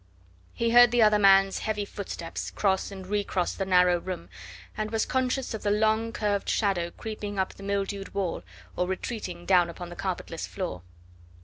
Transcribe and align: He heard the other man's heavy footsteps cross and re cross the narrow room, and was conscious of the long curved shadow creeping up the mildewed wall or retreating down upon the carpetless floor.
He 0.55 0.71
heard 0.71 0.89
the 0.89 1.03
other 1.03 1.19
man's 1.19 1.59
heavy 1.59 1.85
footsteps 1.85 2.49
cross 2.49 2.89
and 2.89 3.05
re 3.05 3.23
cross 3.23 3.53
the 3.53 3.67
narrow 3.67 3.99
room, 3.99 4.29
and 4.75 4.89
was 4.89 5.05
conscious 5.05 5.53
of 5.53 5.61
the 5.61 5.69
long 5.69 6.11
curved 6.11 6.49
shadow 6.49 6.89
creeping 6.89 7.37
up 7.37 7.53
the 7.53 7.61
mildewed 7.61 8.15
wall 8.15 8.41
or 8.75 8.87
retreating 8.87 9.45
down 9.45 9.69
upon 9.69 9.89
the 9.89 9.95
carpetless 9.95 10.47
floor. 10.47 10.81